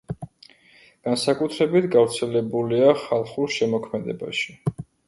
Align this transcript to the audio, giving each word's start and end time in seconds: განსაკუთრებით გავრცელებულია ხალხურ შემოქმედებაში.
განსაკუთრებით 1.09 1.89
გავრცელებულია 1.97 2.99
ხალხურ 3.07 3.57
შემოქმედებაში. 3.61 4.61